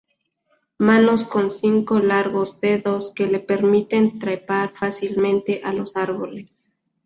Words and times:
Manos 0.79 1.23
con 1.23 1.51
cinco 1.51 1.99
largos 1.99 2.59
dedos, 2.59 3.11
que 3.13 3.27
le 3.27 3.39
permiten 3.39 4.17
trepar 4.17 4.73
fácilmente 4.75 5.61
a 5.63 5.73
los 5.73 5.95
árboles. 5.95 6.71